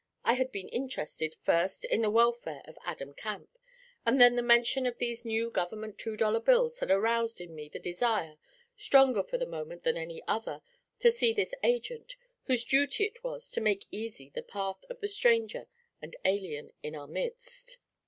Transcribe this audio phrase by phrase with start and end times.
[0.23, 3.55] I had been interested, first, in the welfare of Adam Camp,
[4.03, 7.69] and then the mention of these new Government two dollar bills had aroused in me
[7.69, 8.37] the desire,
[8.75, 10.63] stronger for the moment than any other,
[11.01, 15.07] to see this 'agent' whose duty it was to make easy the path of the
[15.07, 15.67] stranger
[16.01, 17.77] and alien in our midst.